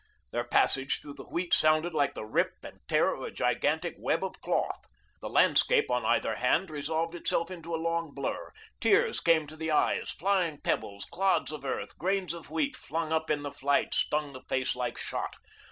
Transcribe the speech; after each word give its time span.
Their 0.31 0.45
passage 0.45 0.99
through 0.99 1.13
the 1.13 1.25
wheat 1.25 1.53
sounded 1.53 1.93
like 1.93 2.15
the 2.15 2.25
rip 2.25 2.53
and 2.63 2.79
tear 2.87 3.13
of 3.13 3.21
a 3.21 3.29
gigantic 3.29 3.93
web 3.99 4.23
of 4.23 4.41
cloth. 4.41 4.85
The 5.21 5.29
landscape 5.29 5.91
on 5.91 6.05
either 6.07 6.37
hand 6.37 6.71
resolved 6.71 7.13
itself 7.13 7.51
into 7.51 7.75
a 7.75 7.77
long 7.77 8.11
blur. 8.15 8.51
Tears 8.79 9.19
came 9.19 9.45
to 9.45 9.55
the 9.55 9.69
eyes, 9.69 10.09
flying 10.09 10.59
pebbles, 10.59 11.05
clods 11.05 11.51
of 11.51 11.63
earth, 11.63 11.99
grains 11.99 12.33
of 12.33 12.49
wheat 12.49 12.75
flung 12.75 13.13
up 13.13 13.29
in 13.29 13.43
the 13.43 13.51
flight, 13.51 13.93
stung 13.93 14.33
the 14.33 14.41
face 14.41 14.75
like 14.75 14.97
shot. 14.97 15.35